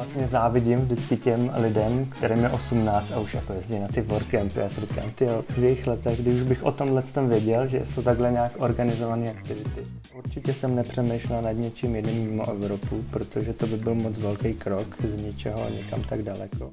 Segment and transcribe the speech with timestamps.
[0.00, 4.60] Vlastně závidím vždycky těm lidem, kterým je 18 a už jako jezdí na ty workcampy.
[4.74, 8.32] Si říkám, ty v jejich letech, když bych o tomhle tom věděl, že jsou takhle
[8.32, 9.86] nějak organizované aktivity.
[10.14, 14.96] Určitě jsem nepřemýšlel nad něčím jiným mimo Evropu, protože to by byl moc velký krok
[15.02, 16.70] z ničeho a někam tak daleko.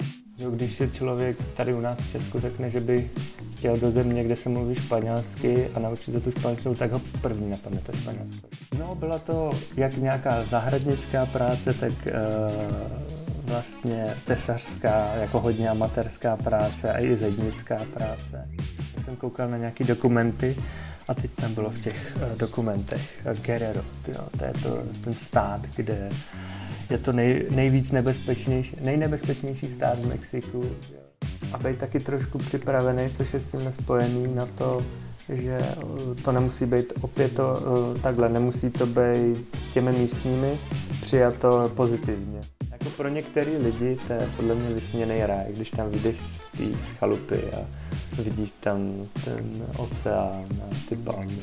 [0.55, 3.09] Když si člověk tady u nás v Česku řekne, že by
[3.57, 7.49] chtěl do země, kde se mluví španělsky a naučit se tu španělštinu, tak ho první
[7.49, 8.47] napadne to Španělsko.
[8.79, 12.11] No, byla to jak nějaká zahradnická práce, tak uh,
[13.43, 18.47] vlastně tesařská, jako hodně amatérská práce a i zednická práce.
[18.97, 20.57] Já jsem koukal na nějaké dokumenty
[21.07, 25.13] a teď tam bylo v těch uh, dokumentech uh, Guerrero, tyjo, to je to, ten
[25.13, 26.09] stát, kde
[26.89, 30.65] je to nej, nejvíc nebezpečnější, nejnebezpečnější stát v Mexiku.
[31.53, 34.85] A být taky trošku připravený, což je s tím spojený na to,
[35.29, 37.59] že eh, to nemusí být opět to
[37.95, 40.59] eh, takhle, nemusí to být těmi místními
[41.01, 42.41] přijato pozitivně.
[42.71, 46.17] Jako pro některé lidi to je podle mě vysněný ráj, když tam vyjdeš
[46.59, 47.65] z chalupy a
[48.21, 51.39] vidíš tam ten oceán a ty palmy.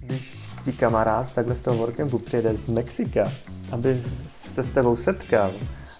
[0.00, 3.32] Když ti kamarád takhle z toho workcampu přijede z Mexika,
[3.72, 4.02] aby
[4.54, 5.52] se s tebou setkal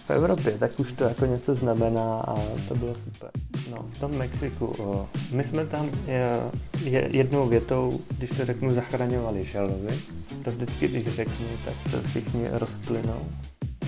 [0.09, 2.35] v Evropě, tak už to jako něco znamená a
[2.69, 3.31] to bylo super.
[3.71, 4.73] No, v tom Mexiku,
[5.33, 6.43] my jsme tam je,
[6.85, 9.99] je, jednou větou, když to řeknu, zachraňovali želvy.
[10.45, 13.29] To vždycky, když řeknu, tak to všichni rozplynou.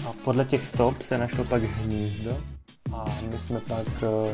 [0.08, 2.36] A podle těch stop se našlo pak hnízdo
[2.92, 4.26] a my jsme pak o,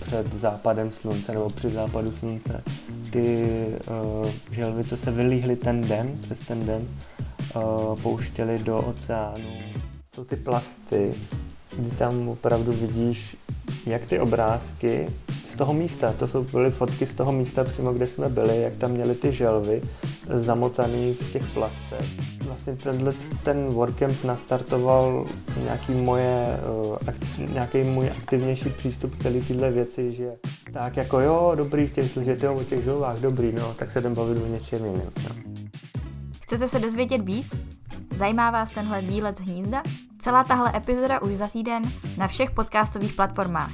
[0.00, 2.62] před západem slunce, nebo při západu slunce,
[3.10, 3.46] ty
[3.88, 6.88] o, želvy, co se vylíhly ten den, přes ten den,
[8.02, 9.61] pouštěli do oceánu.
[10.14, 11.14] Jsou ty plasty,
[11.76, 13.36] kdy tam opravdu vidíš,
[13.86, 15.08] jak ty obrázky
[15.52, 18.76] z toho místa, to jsou byly fotky z toho místa přímo, kde jsme byli, jak
[18.76, 19.82] tam měli ty želvy
[20.34, 22.06] zamotaný v těch plastech.
[22.46, 25.26] Vlastně tenhle, ten workcamp nastartoval
[25.62, 26.60] nějaký, moje,
[27.52, 30.32] nějaký můj aktivnější přístup k tyhle věci, že
[30.72, 34.42] tak jako jo, dobrý, chtějí slyšet o těch želvách, dobrý, no, tak se jdem bavit
[34.42, 35.12] o něčem jiném.
[35.28, 35.52] No.
[36.40, 37.54] Chcete se dozvědět víc?
[38.22, 39.82] Zajímá vás tenhle výlet z hnízda?
[40.18, 41.82] Celá tahle epizoda už za týden
[42.18, 43.70] na všech podcastových platformách.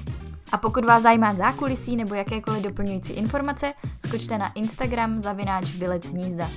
[0.52, 3.74] A pokud vás zajímá zákulisí nebo jakékoliv doplňující informace,
[4.06, 6.48] skočte na Instagram zavináč Vylec hnízda.